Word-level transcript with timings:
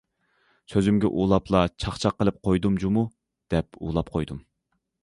سۆزۈمگە 0.73 1.11
ئۇلاپلا« 1.19 1.61
چاقچاق 1.85 2.17
قىلىپ 2.23 2.41
قويدۇم 2.49 2.81
جۇمۇ» 2.85 3.07
دەپ 3.57 3.83
ئۇلاپ 3.87 4.13
قويدۇم. 4.17 4.43